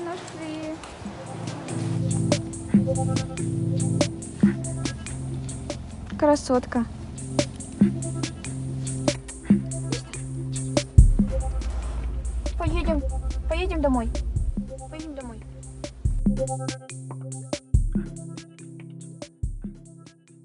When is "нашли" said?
0.00-0.74